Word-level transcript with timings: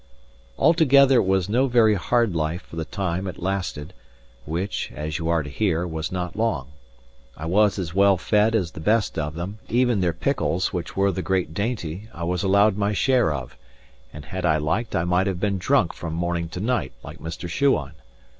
Altogether 0.57 1.17
it 1.17 1.27
was 1.27 1.47
no 1.47 1.67
very 1.67 1.93
hard 1.93 2.33
life 2.35 2.63
for 2.63 2.75
the 2.75 2.85
time 2.85 3.27
it 3.27 3.37
lasted, 3.39 3.93
which 4.45 4.91
(as 4.95 5.19
you 5.19 5.29
are 5.29 5.43
to 5.43 5.49
hear) 5.51 5.85
was 5.85 6.11
not 6.11 6.35
long. 6.35 6.71
I 7.37 7.45
was 7.45 7.77
as 7.77 7.93
well 7.93 8.17
fed 8.17 8.55
as 8.55 8.71
the 8.71 8.79
best 8.79 9.19
of 9.19 9.35
them; 9.35 9.59
even 9.69 10.01
their 10.01 10.11
pickles, 10.11 10.73
which 10.73 10.97
were 10.97 11.11
the 11.11 11.21
great 11.21 11.53
dainty, 11.53 12.09
I 12.15 12.23
was 12.23 12.41
allowed 12.41 12.77
my 12.77 12.93
share 12.93 13.31
of; 13.31 13.55
and 14.11 14.25
had 14.25 14.43
I 14.43 14.57
liked 14.57 14.95
I 14.95 15.03
might 15.03 15.27
have 15.27 15.39
been 15.39 15.59
drunk 15.59 15.93
from 15.93 16.15
morning 16.15 16.49
to 16.49 16.59
night, 16.59 16.93
like 17.03 17.19
Mr. 17.19 17.47
Shuan. 17.47 17.91